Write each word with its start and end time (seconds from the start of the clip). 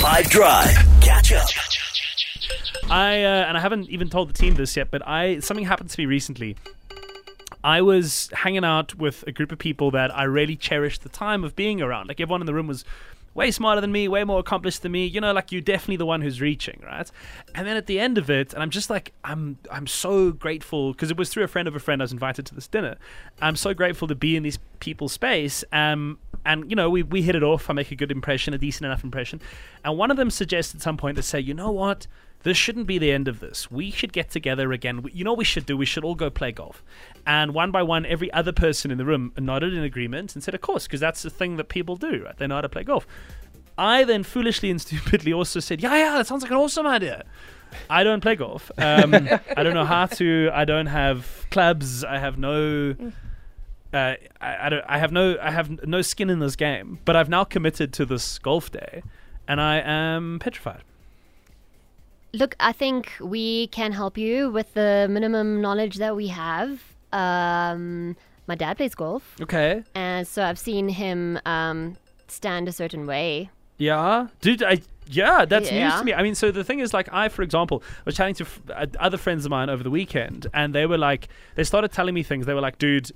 Five 0.00 0.30
Drive. 0.30 0.74
Catch 1.02 1.32
up. 1.32 1.46
I 2.90 3.22
uh, 3.22 3.44
and 3.44 3.58
I 3.58 3.60
haven't 3.60 3.90
even 3.90 4.08
told 4.08 4.30
the 4.30 4.32
team 4.32 4.54
this 4.54 4.74
yet, 4.74 4.90
but 4.90 5.06
I 5.06 5.40
something 5.40 5.66
happened 5.66 5.90
to 5.90 6.00
me 6.00 6.06
recently. 6.06 6.56
I 7.62 7.82
was 7.82 8.30
hanging 8.32 8.64
out 8.64 8.94
with 8.94 9.24
a 9.26 9.32
group 9.32 9.52
of 9.52 9.58
people 9.58 9.90
that 9.90 10.16
I 10.16 10.22
really 10.22 10.56
cherished 10.56 11.02
the 11.02 11.10
time 11.10 11.44
of 11.44 11.54
being 11.54 11.82
around. 11.82 12.08
Like 12.08 12.18
everyone 12.18 12.40
in 12.40 12.46
the 12.46 12.54
room 12.54 12.66
was 12.66 12.82
way 13.34 13.50
smarter 13.50 13.82
than 13.82 13.92
me, 13.92 14.08
way 14.08 14.24
more 14.24 14.38
accomplished 14.38 14.80
than 14.80 14.92
me. 14.92 15.04
You 15.04 15.20
know, 15.20 15.34
like 15.34 15.52
you're 15.52 15.60
definitely 15.60 15.96
the 15.96 16.06
one 16.06 16.22
who's 16.22 16.40
reaching, 16.40 16.80
right? 16.82 17.10
And 17.54 17.66
then 17.66 17.76
at 17.76 17.86
the 17.86 18.00
end 18.00 18.16
of 18.16 18.30
it, 18.30 18.54
and 18.54 18.62
I'm 18.62 18.70
just 18.70 18.88
like, 18.88 19.12
I'm 19.22 19.58
I'm 19.70 19.86
so 19.86 20.32
grateful 20.32 20.92
because 20.92 21.10
it 21.10 21.18
was 21.18 21.28
through 21.28 21.44
a 21.44 21.48
friend 21.48 21.68
of 21.68 21.76
a 21.76 21.78
friend 21.78 22.00
I 22.00 22.04
was 22.04 22.12
invited 22.12 22.46
to 22.46 22.54
this 22.54 22.68
dinner. 22.68 22.96
I'm 23.42 23.54
so 23.54 23.74
grateful 23.74 24.08
to 24.08 24.14
be 24.14 24.34
in 24.34 24.42
these 24.44 24.58
people's 24.80 25.12
space. 25.12 25.62
Um, 25.72 26.18
and 26.44 26.68
you 26.70 26.76
know, 26.76 26.90
we 26.90 27.02
we 27.02 27.22
hit 27.22 27.34
it 27.34 27.42
off. 27.42 27.70
I 27.70 27.72
make 27.72 27.90
a 27.90 27.96
good 27.96 28.10
impression, 28.10 28.54
a 28.54 28.58
decent 28.58 28.86
enough 28.86 29.04
impression. 29.04 29.40
And 29.84 29.96
one 29.96 30.10
of 30.10 30.16
them 30.16 30.30
suggests 30.30 30.74
at 30.74 30.82
some 30.82 30.96
point 30.96 31.16
to 31.16 31.22
say, 31.22 31.40
you 31.40 31.54
know 31.54 31.70
what? 31.70 32.06
this 32.42 32.56
shouldn't 32.56 32.86
be 32.86 32.98
the 32.98 33.12
end 33.12 33.28
of 33.28 33.40
this. 33.40 33.70
We 33.70 33.90
should 33.90 34.12
get 34.12 34.30
together 34.30 34.72
again. 34.72 35.04
You 35.12 35.24
know 35.24 35.32
what 35.32 35.38
we 35.38 35.44
should 35.44 35.66
do? 35.66 35.76
We 35.76 35.86
should 35.86 36.04
all 36.04 36.14
go 36.14 36.30
play 36.30 36.52
golf. 36.52 36.82
And 37.26 37.52
one 37.52 37.70
by 37.70 37.82
one, 37.82 38.06
every 38.06 38.32
other 38.32 38.52
person 38.52 38.90
in 38.90 38.98
the 38.98 39.04
room 39.04 39.32
nodded 39.38 39.74
in 39.74 39.82
agreement 39.82 40.34
and 40.34 40.42
said, 40.42 40.54
Of 40.54 40.60
course, 40.60 40.84
because 40.86 41.00
that's 41.00 41.22
the 41.22 41.30
thing 41.30 41.56
that 41.56 41.68
people 41.68 41.96
do, 41.96 42.24
right? 42.24 42.36
They 42.36 42.46
know 42.46 42.56
how 42.56 42.62
to 42.62 42.68
play 42.68 42.84
golf. 42.84 43.06
I 43.76 44.04
then 44.04 44.22
foolishly 44.22 44.70
and 44.70 44.80
stupidly 44.80 45.32
also 45.32 45.60
said, 45.60 45.82
Yeah, 45.82 45.94
yeah, 45.94 46.16
that 46.16 46.26
sounds 46.26 46.42
like 46.42 46.50
an 46.50 46.56
awesome 46.56 46.86
idea. 46.86 47.24
I 47.88 48.02
don't 48.02 48.20
play 48.20 48.36
golf. 48.36 48.70
Um, 48.78 49.14
I 49.56 49.62
don't 49.62 49.74
know 49.74 49.84
how 49.84 50.06
to. 50.06 50.50
I 50.52 50.64
don't 50.64 50.86
have 50.86 51.46
clubs. 51.50 52.02
I 52.04 52.18
have 52.18 52.38
no. 52.38 52.94
Uh, 53.92 54.14
I, 54.40 54.66
I, 54.66 54.68
don't, 54.68 54.84
I 54.86 54.98
have 54.98 55.12
no. 55.12 55.36
I 55.42 55.50
have 55.50 55.84
no 55.86 56.02
skin 56.02 56.30
in 56.30 56.38
this 56.38 56.56
game. 56.56 56.98
But 57.04 57.16
I've 57.16 57.28
now 57.28 57.44
committed 57.44 57.92
to 57.94 58.04
this 58.06 58.38
golf 58.38 58.70
day, 58.70 59.02
and 59.48 59.60
I 59.60 59.80
am 59.80 60.38
petrified. 60.38 60.82
Look, 62.32 62.54
I 62.60 62.72
think 62.72 63.12
we 63.20 63.66
can 63.68 63.92
help 63.92 64.16
you 64.16 64.50
with 64.50 64.72
the 64.74 65.08
minimum 65.10 65.60
knowledge 65.60 65.96
that 65.96 66.14
we 66.14 66.28
have. 66.28 66.80
Um, 67.12 68.16
my 68.46 68.54
dad 68.54 68.76
plays 68.76 68.94
golf, 68.94 69.36
Okay. 69.40 69.82
and 69.96 70.26
so 70.26 70.44
I've 70.44 70.58
seen 70.58 70.88
him 70.88 71.40
um, 71.44 71.96
stand 72.28 72.68
a 72.68 72.72
certain 72.72 73.06
way. 73.06 73.50
Yeah, 73.78 74.28
dude. 74.40 74.62
I 74.62 74.78
yeah, 75.08 75.44
that's 75.44 75.72
news 75.72 75.94
to 75.94 76.04
me. 76.04 76.14
I 76.14 76.22
mean, 76.22 76.36
so 76.36 76.52
the 76.52 76.62
thing 76.62 76.78
is, 76.78 76.94
like, 76.94 77.12
I, 77.12 77.28
for 77.28 77.42
example, 77.42 77.82
was 78.04 78.14
chatting 78.14 78.36
to 78.36 78.44
f- 78.44 78.60
uh, 78.72 78.86
other 79.00 79.16
friends 79.16 79.44
of 79.44 79.50
mine 79.50 79.68
over 79.68 79.82
the 79.82 79.90
weekend, 79.90 80.46
and 80.54 80.72
they 80.72 80.86
were 80.86 80.98
like, 80.98 81.26
they 81.56 81.64
started 81.64 81.90
telling 81.90 82.14
me 82.14 82.22
things. 82.22 82.46
They 82.46 82.54
were 82.54 82.60
like, 82.60 82.78
dude. 82.78 83.10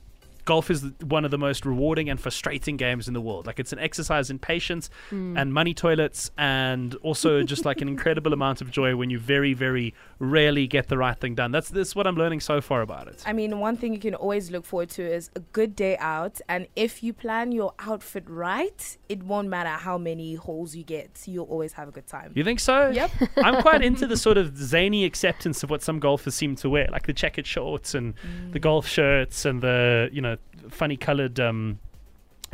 Golf 0.45 0.70
is 0.70 0.84
one 1.03 1.25
of 1.25 1.31
the 1.31 1.39
most 1.39 1.64
rewarding 1.64 2.11
and 2.11 2.20
frustrating 2.20 2.77
games 2.77 3.09
in 3.09 3.14
the 3.14 3.20
world. 3.20 3.47
Like 3.47 3.59
it's 3.59 3.73
an 3.73 3.78
exercise 3.78 4.31
in 4.31 4.39
patience 4.39 4.91
hmm. 5.11 5.36
and 5.36 5.53
money 5.53 5.75
toilets, 5.75 6.31
and 6.36 6.95
also 6.97 7.42
just 7.42 7.64
like 7.64 7.81
an 7.81 7.89
incredible 7.89 8.33
amount 8.39 8.61
of 8.61 8.70
joy 8.70 8.97
when 8.97 9.11
you 9.11 9.19
very, 9.19 9.55
very 9.55 9.95
rarely 10.19 10.67
get 10.67 10.89
the 10.89 10.98
right 10.98 11.19
thing 11.19 11.34
done. 11.34 11.51
That's 11.51 11.70
this 11.70 11.95
what 11.95 12.06
I'm 12.06 12.17
learning 12.17 12.41
so 12.41 12.61
far 12.61 12.83
about 12.83 13.09
it. 13.09 13.23
I 13.27 13.33
mean, 13.33 13.59
one 13.59 13.77
thing 13.77 13.92
you 13.92 13.98
can 13.98 14.14
always 14.14 14.51
look 14.51 14.64
forward 14.64 14.91
to 14.91 15.03
is 15.03 15.31
a 15.34 15.41
good 15.41 15.75
day 15.75 15.97
out. 15.98 16.41
And 16.48 16.67
if 16.77 17.03
you 17.03 17.12
plan 17.12 17.53
your 17.53 17.75
outfit 17.79 18.25
right, 18.29 18.97
it 19.08 19.23
won't 19.23 19.48
matter 19.48 19.70
how 19.70 19.98
many 19.98 20.34
holes 20.34 20.75
you 20.75 20.84
get. 20.84 21.23
You'll 21.27 21.47
always 21.47 21.73
have 21.75 21.89
a 21.89 21.92
good 21.92 22.06
time. 22.06 22.33
You 22.34 22.45
think 22.45 22.61
so? 22.61 22.91
Yep. 22.91 23.11
I'm 23.39 23.62
quite 23.62 23.83
into 23.83 24.06
the 24.06 24.17
sort 24.27 24.39
of 24.39 24.56
zany 24.56 25.05
acceptance 25.05 25.62
of 25.62 25.70
what 25.70 25.83
some 25.83 25.98
golfers 25.98 26.34
seem 26.34 26.56
to 26.56 26.69
wear, 26.69 26.89
like 26.91 27.06
the 27.06 27.12
checkered 27.12 27.47
shorts 27.47 27.95
and 27.95 28.14
the 28.51 28.58
mm. 28.58 28.62
golf 28.62 28.86
shirts 28.86 29.45
and 29.45 29.62
the 29.62 30.08
you 30.12 30.20
know 30.20 30.34
funny 30.71 30.97
coloured 30.97 31.39
um, 31.41 31.79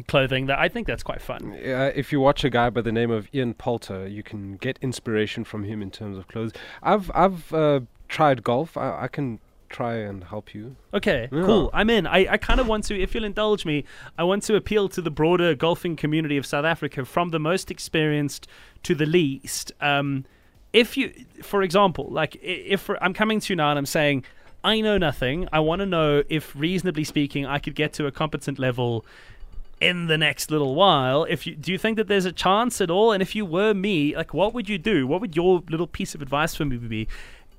clothing. 0.08 0.46
That 0.46 0.58
I 0.58 0.68
think 0.68 0.86
that's 0.86 1.02
quite 1.02 1.20
fun. 1.22 1.52
Uh, 1.52 1.92
if 1.94 2.12
you 2.12 2.20
watch 2.20 2.44
a 2.44 2.50
guy 2.50 2.70
by 2.70 2.80
the 2.80 2.92
name 2.92 3.10
of 3.10 3.28
Ian 3.34 3.54
Poulter, 3.54 4.06
you 4.06 4.22
can 4.22 4.56
get 4.56 4.78
inspiration 4.82 5.44
from 5.44 5.64
him 5.64 5.82
in 5.82 5.90
terms 5.90 6.16
of 6.18 6.28
clothes. 6.28 6.52
I've 6.82 7.10
I've 7.14 7.52
uh, 7.52 7.80
tried 8.08 8.42
golf. 8.42 8.76
I, 8.76 9.02
I 9.02 9.08
can 9.08 9.40
try 9.68 9.94
and 9.94 10.24
help 10.24 10.52
you. 10.52 10.74
Okay, 10.92 11.28
Yeah. 11.30 11.42
cool. 11.44 11.70
I'm 11.72 11.88
in. 11.90 12.04
I, 12.04 12.26
I 12.32 12.36
kind 12.38 12.58
of 12.58 12.66
want 12.66 12.82
to, 12.86 13.00
if 13.00 13.14
you'll 13.14 13.22
indulge 13.22 13.64
me, 13.64 13.84
I 14.18 14.24
want 14.24 14.42
to 14.44 14.56
appeal 14.56 14.88
to 14.88 15.00
the 15.00 15.12
broader 15.12 15.54
golfing 15.54 15.94
community 15.94 16.36
of 16.36 16.44
South 16.44 16.64
Africa, 16.64 17.04
from 17.04 17.28
the 17.28 17.38
most 17.38 17.70
experienced 17.70 18.48
to 18.82 18.96
the 18.96 19.06
least. 19.06 19.70
Um, 19.80 20.24
if 20.72 20.96
you, 20.96 21.12
for 21.44 21.62
example, 21.62 22.08
like 22.10 22.34
if 22.42 22.90
I'm 23.00 23.14
coming 23.14 23.38
to 23.38 23.52
you 23.52 23.56
now 23.56 23.70
and 23.70 23.78
I'm 23.78 23.86
saying, 23.86 24.24
I 24.62 24.80
know 24.80 24.98
nothing, 24.98 25.48
I 25.52 25.60
want 25.60 25.80
to 25.80 25.86
know 25.86 26.22
if, 26.28 26.54
reasonably 26.54 27.04
speaking, 27.04 27.46
I 27.46 27.58
could 27.58 27.74
get 27.74 27.92
to 27.94 28.06
a 28.06 28.12
competent 28.12 28.58
level 28.58 29.04
in 29.80 30.06
the 30.06 30.18
next 30.18 30.50
little 30.50 30.74
while. 30.74 31.24
If 31.24 31.46
you 31.46 31.54
do 31.54 31.72
you 31.72 31.78
think 31.78 31.96
that 31.96 32.06
there's 32.06 32.26
a 32.26 32.32
chance 32.32 32.80
at 32.80 32.90
all? 32.90 33.12
And 33.12 33.22
if 33.22 33.34
you 33.34 33.46
were 33.46 33.72
me, 33.72 34.14
like 34.14 34.34
what 34.34 34.52
would 34.52 34.68
you 34.68 34.78
do? 34.78 35.06
What 35.06 35.20
would 35.20 35.34
your 35.34 35.62
little 35.68 35.86
piece 35.86 36.14
of 36.14 36.22
advice 36.22 36.54
for 36.54 36.64
me 36.64 36.76
be? 36.76 37.08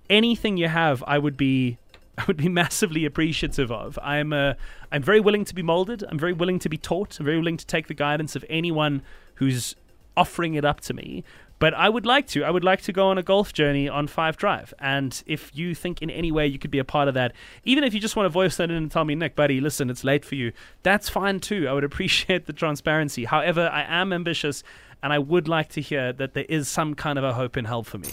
Anything 0.09 0.57
you 0.57 0.67
have, 0.67 1.03
I 1.07 1.17
would 1.17 1.35
be 1.35 1.77
I 2.17 2.25
would 2.25 2.37
be 2.37 2.49
massively 2.49 3.05
appreciative 3.05 3.71
of. 3.71 3.97
I'm 4.03 4.33
uh, 4.33 4.53
I'm 4.91 5.01
very 5.01 5.19
willing 5.19 5.45
to 5.45 5.55
be 5.55 5.63
molded. 5.63 6.03
I'm 6.07 6.19
very 6.19 6.33
willing 6.33 6.59
to 6.59 6.69
be 6.69 6.77
taught. 6.77 7.19
I'm 7.19 7.25
very 7.25 7.37
willing 7.37 7.57
to 7.57 7.65
take 7.65 7.87
the 7.87 7.93
guidance 7.95 8.35
of 8.35 8.45
anyone 8.49 9.01
who's 9.35 9.75
offering 10.15 10.55
it 10.55 10.65
up 10.65 10.81
to 10.81 10.93
me. 10.93 11.23
But 11.61 11.75
I 11.75 11.89
would 11.89 12.07
like 12.07 12.25
to. 12.29 12.43
I 12.43 12.49
would 12.49 12.63
like 12.63 12.81
to 12.81 12.91
go 12.91 13.09
on 13.09 13.19
a 13.19 13.23
golf 13.23 13.53
journey 13.53 13.87
on 13.87 14.07
Five 14.07 14.35
Drive. 14.35 14.73
And 14.79 15.21
if 15.27 15.55
you 15.55 15.75
think 15.75 16.01
in 16.01 16.09
any 16.09 16.31
way 16.31 16.47
you 16.47 16.57
could 16.57 16.71
be 16.71 16.79
a 16.79 16.83
part 16.83 17.07
of 17.07 17.13
that, 17.13 17.33
even 17.63 17.83
if 17.83 17.93
you 17.93 17.99
just 17.99 18.15
want 18.15 18.25
to 18.25 18.29
voice 18.29 18.57
that 18.57 18.71
in 18.71 18.75
and 18.75 18.89
tell 18.89 19.05
me, 19.05 19.13
Nick, 19.13 19.35
buddy, 19.35 19.61
listen, 19.61 19.91
it's 19.91 20.03
late 20.03 20.25
for 20.25 20.33
you, 20.33 20.53
that's 20.81 21.07
fine 21.07 21.39
too. 21.39 21.67
I 21.67 21.73
would 21.73 21.83
appreciate 21.91 22.47
the 22.47 22.53
transparency. 22.53 23.25
However, 23.25 23.69
I 23.71 23.83
am 23.83 24.11
ambitious 24.11 24.63
and 25.03 25.13
I 25.13 25.19
would 25.19 25.47
like 25.47 25.69
to 25.69 25.81
hear 25.81 26.11
that 26.13 26.33
there 26.33 26.45
is 26.49 26.67
some 26.67 26.95
kind 26.95 27.19
of 27.19 27.23
a 27.23 27.33
hope 27.33 27.55
and 27.55 27.67
help 27.67 27.85
for 27.85 27.99
me. 27.99 28.09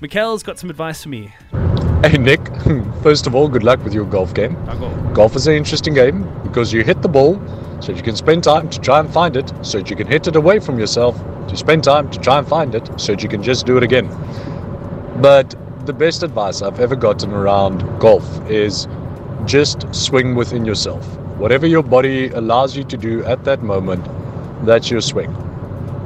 Mikhail's 0.00 0.42
got 0.42 0.58
some 0.58 0.70
advice 0.70 1.02
for 1.02 1.10
me. 1.10 1.34
Hey 2.04 2.16
Nick, 2.16 2.40
first 3.02 3.26
of 3.26 3.34
all, 3.34 3.48
good 3.48 3.64
luck 3.64 3.82
with 3.84 3.92
your 3.92 4.06
golf 4.06 4.32
game. 4.32 4.54
Golf 5.12 5.36
is 5.36 5.46
an 5.46 5.54
interesting 5.54 5.92
game 5.92 6.26
because 6.42 6.72
you 6.72 6.84
hit 6.84 7.02
the 7.02 7.08
ball 7.08 7.34
so 7.80 7.92
you 7.92 8.02
can 8.02 8.16
spend 8.16 8.44
time 8.44 8.68
to 8.70 8.80
try 8.80 9.00
and 9.00 9.10
find 9.12 9.36
it, 9.36 9.52
so 9.62 9.78
that 9.78 9.90
you 9.90 9.96
can 9.96 10.06
hit 10.06 10.26
it 10.26 10.36
away 10.36 10.58
from 10.58 10.78
yourself, 10.78 11.16
to 11.48 11.56
spend 11.56 11.84
time 11.84 12.10
to 12.10 12.18
try 12.18 12.38
and 12.38 12.48
find 12.48 12.74
it, 12.74 12.88
so 13.00 13.12
that 13.12 13.22
you 13.22 13.28
can 13.28 13.42
just 13.42 13.66
do 13.66 13.76
it 13.76 13.82
again. 13.82 14.08
But 15.20 15.54
the 15.86 15.92
best 15.92 16.22
advice 16.22 16.60
I've 16.62 16.80
ever 16.80 16.96
gotten 16.96 17.32
around 17.32 17.82
golf 17.98 18.26
is 18.50 18.86
just 19.46 19.92
swing 19.94 20.34
within 20.34 20.64
yourself. 20.64 21.06
Whatever 21.38 21.66
your 21.66 21.82
body 21.82 22.28
allows 22.28 22.76
you 22.76 22.84
to 22.84 22.96
do 22.96 23.24
at 23.24 23.44
that 23.44 23.62
moment, 23.62 24.04
that's 24.66 24.90
your 24.90 25.00
swing. 25.00 25.34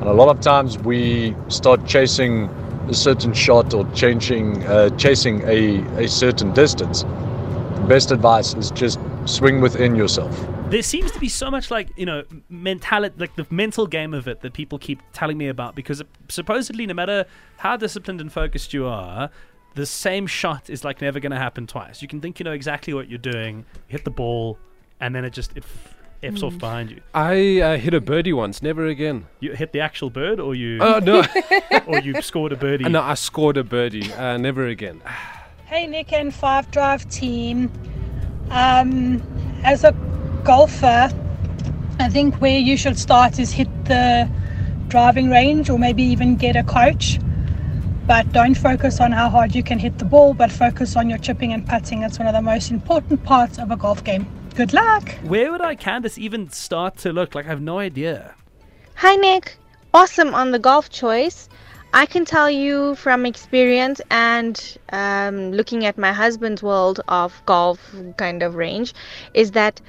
And 0.01 0.05
a 0.05 0.13
lot 0.13 0.29
of 0.29 0.41
times 0.41 0.79
we 0.79 1.35
start 1.49 1.87
chasing 1.87 2.45
a 2.89 2.95
certain 2.95 3.33
shot 3.33 3.75
or 3.75 3.91
changing, 3.93 4.65
uh, 4.65 4.91
chasing 4.97 5.43
a, 5.43 5.79
a 5.97 6.09
certain 6.09 6.53
distance. 6.53 7.03
The 7.03 7.87
best 7.89 8.11
advice 8.11 8.55
is 8.55 8.71
just 8.71 9.01
swing 9.25 9.61
within 9.61 9.95
yourself. 9.95 10.37
There 10.73 10.83
seems 10.83 11.11
to 11.13 11.21
be 11.21 11.29
so 11.29 11.51
much 11.51 11.71
like 11.71 11.91
you 11.97 12.07
know 12.07 12.25
mentality 12.49 13.15
like 13.19 13.37
the 13.37 13.47
mental 13.51 13.87
game 13.87 14.15
of 14.15 14.27
it 14.27 14.41
that 14.41 14.55
people 14.55 14.79
keep 14.79 15.03
telling 15.13 15.37
me 15.37 15.49
about 15.49 15.75
because 15.75 16.03
supposedly 16.29 16.87
no 16.87 16.95
matter 16.95 17.27
how 17.59 17.77
disciplined 17.77 18.21
and 18.21 18.33
focused 18.33 18.73
you 18.73 18.87
are 18.87 19.31
the 19.75 19.87
same 19.87 20.27
shot 20.27 20.71
is 20.71 20.83
like 20.85 21.01
never 21.01 21.21
going 21.21 21.31
to 21.31 21.39
happen 21.39 21.67
twice 21.67 22.01
you 22.01 22.09
can 22.09 22.21
think 22.21 22.41
you 22.41 22.45
know 22.45 22.53
exactly 22.53 22.95
what 22.95 23.09
you're 23.09 23.19
doing 23.19 23.65
hit 23.87 24.05
the 24.05 24.11
ball 24.11 24.59
and 25.01 25.15
then 25.15 25.25
it 25.25 25.33
just 25.33 25.55
it 25.57 25.63
f- 25.63 25.95
f's 26.23 26.43
off 26.43 26.57
behind 26.57 26.91
you 26.91 27.01
I 27.13 27.61
uh, 27.61 27.77
hit 27.77 27.95
a 27.95 28.01
birdie 28.01 28.33
once. 28.33 28.63
Never 28.63 28.87
again. 28.87 29.27
you 29.41 29.53
hit 29.53 29.73
the 29.73 29.81
actual 29.81 30.09
bird 30.09 30.39
or 30.39 30.55
you 30.55 30.79
Oh 30.81 31.01
no! 31.01 31.25
or 31.89 31.99
you 31.99 32.23
scored 32.23 32.53
a 32.53 32.57
birdie 32.57 32.85
no, 32.89 33.03
I 33.03 33.15
scored 33.15 33.57
a 33.57 33.65
birdie. 33.65 34.13
Uh, 34.13 34.37
never 34.37 34.69
again. 34.69 35.03
Hey, 35.67 35.87
Nick 35.89 36.13
and 36.13 36.33
Five 36.33 36.71
Drive 36.71 37.09
team. 37.11 37.73
Um, 38.51 39.21
as 39.65 39.83
a 39.83 39.93
golfer, 40.45 41.11
I 41.99 42.09
think 42.09 42.41
where 42.41 42.59
you 42.59 42.77
should 42.77 42.99
start 42.99 43.39
is 43.39 43.53
hit 43.53 43.69
the 43.85 44.29
driving 44.89 45.31
range 45.31 45.71
or 45.71 45.79
maybe 45.79 46.03
even 46.03 46.37
get 46.37 46.57
a 46.57 46.65
coach. 46.65 47.19
But 48.07 48.33
don't 48.33 48.57
focus 48.57 49.01
on 49.01 49.13
how 49.13 49.31
hard 49.31 49.55
you 49.55 49.63
can 49.63 49.79
hit 49.79 49.99
the 49.99 50.05
ball, 50.05 50.35
but 50.35 50.51
focus 50.51 50.97
on 50.97 51.09
your 51.09 51.19
chipping 51.19 51.53
and 51.53 51.67
putting. 51.67 52.01
That's 52.01 52.19
one 52.19 52.27
of 52.29 52.35
the 52.35 52.43
most 52.43 52.71
important 52.71 53.23
parts 53.25 53.59
of 53.59 53.71
a 53.71 53.77
golf 53.77 54.03
game. 54.05 54.27
Good 54.55 54.75
luck! 54.75 55.09
where 55.23 55.51
would 55.51 55.63
i 55.63 55.75
canvas 55.75 56.19
even 56.19 56.51
start 56.51 56.99
to 56.99 57.11
look 57.11 57.35
like 57.35 57.47
i 57.47 57.49
have 57.49 57.63
no 57.63 57.79
idea 57.79 58.35
Hi, 58.97 59.17
Nick. 59.17 59.57
Awesome 59.95 60.33
on 60.35 60.53
the 60.53 60.59
golf 60.59 60.89
choice. 60.91 61.49
I 61.93 62.07
can 62.07 62.25
tell 62.25 62.49
you 62.49 62.95
from 62.95 63.27
experience 63.27 64.01
and 64.11 64.79
um, 64.93 65.51
looking 65.51 65.85
at 65.85 65.99
my 65.99 66.13
husband's 66.13 66.63
world 66.63 67.01
of 67.09 67.43
golf 67.47 67.95
kind 68.17 68.43
of 68.43 68.55
range 68.55 68.95
is 69.35 69.51
that 69.53 69.81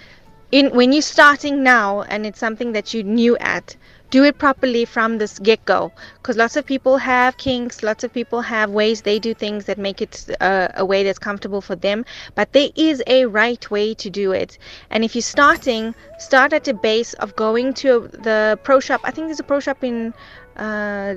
in 0.53 0.69
when 0.69 0.93
you're 0.93 1.01
starting 1.01 1.63
now 1.63 2.03
and 2.03 2.27
it's 2.27 2.37
something 2.37 2.73
that 2.73 2.93
you're 2.93 3.03
new 3.03 3.35
at, 3.37 3.75
do 4.11 4.23
it 4.23 4.37
properly 4.37 4.85
from 4.85 5.17
this 5.17 5.39
get 5.39 5.65
go. 5.65 5.91
Because 6.17 6.37
lots 6.37 6.55
of 6.55 6.63
people 6.63 6.97
have 6.97 7.37
kinks, 7.37 7.81
lots 7.81 8.03
of 8.03 8.13
people 8.13 8.41
have 8.41 8.69
ways 8.69 9.01
they 9.01 9.17
do 9.17 9.33
things 9.33 9.65
that 9.65 9.79
make 9.79 9.99
it 9.99 10.29
uh, 10.39 10.67
a 10.75 10.85
way 10.85 11.03
that's 11.03 11.17
comfortable 11.17 11.59
for 11.59 11.75
them. 11.75 12.05
But 12.35 12.53
there 12.53 12.69
is 12.75 13.01
a 13.07 13.25
right 13.25 13.71
way 13.71 13.95
to 13.95 14.11
do 14.11 14.31
it. 14.31 14.59
And 14.91 15.03
if 15.03 15.15
you're 15.15 15.23
starting, 15.23 15.95
start 16.19 16.53
at 16.53 16.65
the 16.65 16.75
base 16.75 17.15
of 17.15 17.35
going 17.35 17.73
to 17.85 18.07
the 18.13 18.59
pro 18.63 18.79
shop. 18.79 19.01
I 19.03 19.09
think 19.09 19.29
there's 19.29 19.39
a 19.39 19.49
pro 19.51 19.59
shop 19.59 19.83
in 19.83 20.13
uh, 20.55 21.15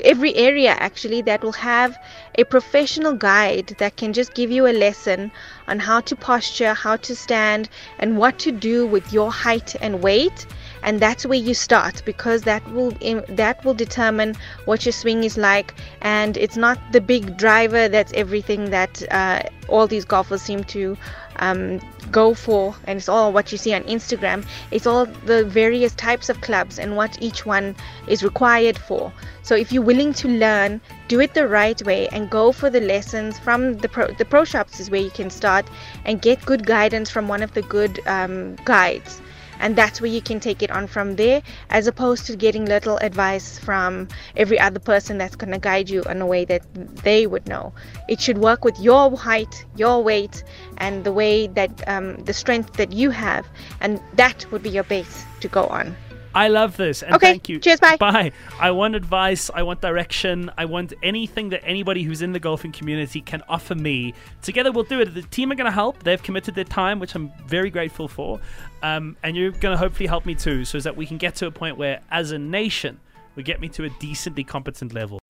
every 0.00 0.34
area 0.34 0.70
actually 0.78 1.22
that 1.22 1.42
will 1.42 1.52
have 1.52 1.98
a 2.36 2.44
professional 2.44 3.12
guide 3.14 3.74
that 3.78 3.96
can 3.96 4.12
just 4.12 4.34
give 4.34 4.50
you 4.50 4.66
a 4.66 4.72
lesson 4.72 5.30
on 5.66 5.78
how 5.78 6.00
to 6.00 6.16
posture, 6.16 6.74
how 6.74 6.96
to 6.96 7.14
stand, 7.14 7.68
and 7.98 8.16
what 8.16 8.38
to 8.38 8.52
do 8.52 8.86
with 8.86 9.12
your 9.12 9.30
height 9.32 9.74
and 9.80 10.02
weight. 10.02 10.46
And 10.82 11.00
that's 11.00 11.26
where 11.26 11.38
you 11.38 11.54
start 11.54 12.02
because 12.04 12.42
that 12.42 12.66
will 12.72 12.92
that 13.28 13.64
will 13.64 13.74
determine 13.74 14.34
what 14.64 14.84
your 14.84 14.92
swing 14.92 15.24
is 15.24 15.36
like. 15.36 15.74
And 16.00 16.36
it's 16.36 16.56
not 16.56 16.78
the 16.92 17.00
big 17.00 17.36
driver 17.36 17.88
that's 17.88 18.12
everything 18.12 18.70
that 18.70 19.02
uh, 19.10 19.42
all 19.68 19.86
these 19.86 20.04
golfers 20.04 20.42
seem 20.42 20.64
to 20.64 20.96
um, 21.38 21.80
go 22.10 22.34
for, 22.34 22.74
and 22.84 22.98
it's 22.98 23.08
all 23.08 23.32
what 23.32 23.52
you 23.52 23.58
see 23.58 23.74
on 23.74 23.82
Instagram. 23.84 24.44
It's 24.70 24.86
all 24.86 25.06
the 25.06 25.44
various 25.44 25.94
types 25.94 26.28
of 26.28 26.40
clubs 26.40 26.78
and 26.78 26.96
what 26.96 27.20
each 27.20 27.46
one 27.46 27.76
is 28.06 28.22
required 28.22 28.78
for. 28.78 29.12
So 29.42 29.54
if 29.54 29.72
you're 29.72 29.82
willing 29.82 30.12
to 30.14 30.28
learn, 30.28 30.80
do 31.08 31.20
it 31.20 31.34
the 31.34 31.48
right 31.48 31.80
way, 31.84 32.08
and 32.08 32.30
go 32.30 32.52
for 32.52 32.70
the 32.70 32.80
lessons 32.80 33.38
from 33.38 33.78
the 33.78 33.88
pro, 33.88 34.08
the 34.08 34.24
pro 34.24 34.44
shops 34.44 34.80
is 34.80 34.90
where 34.90 35.00
you 35.00 35.10
can 35.10 35.30
start 35.30 35.66
and 36.04 36.20
get 36.20 36.44
good 36.44 36.66
guidance 36.66 37.10
from 37.10 37.28
one 37.28 37.42
of 37.42 37.54
the 37.54 37.62
good 37.62 38.00
um, 38.06 38.56
guides 38.64 39.20
and 39.58 39.76
that's 39.76 40.00
where 40.00 40.10
you 40.10 40.20
can 40.20 40.40
take 40.40 40.62
it 40.62 40.70
on 40.70 40.86
from 40.86 41.16
there 41.16 41.42
as 41.70 41.86
opposed 41.86 42.26
to 42.26 42.36
getting 42.36 42.64
little 42.64 42.96
advice 42.98 43.58
from 43.58 44.08
every 44.36 44.58
other 44.58 44.80
person 44.80 45.18
that's 45.18 45.36
going 45.36 45.52
to 45.52 45.58
guide 45.58 45.88
you 45.90 46.02
in 46.04 46.20
a 46.20 46.26
way 46.26 46.44
that 46.44 46.62
they 47.02 47.26
would 47.26 47.46
know. 47.46 47.72
It 48.08 48.20
should 48.20 48.38
work 48.38 48.64
with 48.64 48.78
your 48.80 49.16
height 49.16 49.64
your 49.76 50.02
weight 50.02 50.42
and 50.78 51.04
the 51.04 51.12
way 51.12 51.46
that 51.46 51.86
um, 51.88 52.16
the 52.24 52.32
strength 52.32 52.74
that 52.74 52.92
you 52.92 53.10
have 53.10 53.46
and 53.80 54.00
that 54.14 54.50
would 54.50 54.62
be 54.62 54.70
your 54.70 54.84
base 54.84 55.24
to 55.40 55.48
go 55.48 55.64
on 55.66 55.94
I 56.34 56.48
love 56.48 56.76
this. 56.76 57.02
And 57.02 57.14
okay, 57.14 57.32
thank 57.32 57.48
you. 57.48 57.58
Cheers, 57.58 57.80
bye. 57.80 57.96
Bye. 57.96 58.32
I 58.60 58.70
want 58.70 58.94
advice. 58.94 59.50
I 59.52 59.62
want 59.62 59.80
direction. 59.80 60.50
I 60.58 60.66
want 60.66 60.92
anything 61.02 61.48
that 61.50 61.64
anybody 61.64 62.02
who's 62.02 62.22
in 62.22 62.32
the 62.32 62.40
golfing 62.40 62.72
community 62.72 63.20
can 63.20 63.42
offer 63.48 63.74
me. 63.74 64.14
Together 64.42 64.70
we'll 64.70 64.84
do 64.84 65.00
it. 65.00 65.14
The 65.14 65.22
team 65.22 65.50
are 65.52 65.54
going 65.54 65.66
to 65.66 65.72
help. 65.72 66.02
They've 66.02 66.22
committed 66.22 66.54
their 66.54 66.64
time, 66.64 67.00
which 67.00 67.14
I'm 67.14 67.32
very 67.46 67.70
grateful 67.70 68.08
for. 68.08 68.40
Um, 68.82 69.16
and 69.22 69.36
you're 69.36 69.50
going 69.50 69.72
to 69.72 69.78
hopefully 69.78 70.06
help 70.06 70.26
me 70.26 70.34
too, 70.34 70.64
so 70.64 70.78
that 70.80 70.96
we 70.96 71.06
can 71.06 71.18
get 71.18 71.34
to 71.36 71.46
a 71.46 71.50
point 71.50 71.76
where, 71.76 72.00
as 72.10 72.30
a 72.30 72.38
nation, 72.38 73.00
we 73.34 73.42
get 73.42 73.60
me 73.60 73.68
to 73.70 73.84
a 73.84 73.88
decently 74.00 74.44
competent 74.44 74.92
level. 74.92 75.20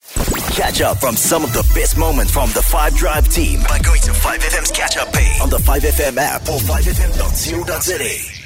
Catch 0.52 0.80
up 0.80 0.98
from 0.98 1.14
some 1.14 1.44
of 1.44 1.52
the 1.52 1.62
best 1.74 1.96
moments 1.96 2.32
from 2.32 2.50
the 2.50 2.62
5 2.62 2.94
Drive 2.96 3.28
team 3.28 3.60
by 3.68 3.78
going 3.78 4.00
to 4.00 4.10
5FM's 4.10 4.72
catch 4.72 4.96
up 4.96 5.12
page 5.12 5.40
on 5.40 5.50
the 5.50 5.58
5FM 5.58 6.16
app 6.16 6.42
or 6.42 6.58
5FM.co.za. 6.58 8.37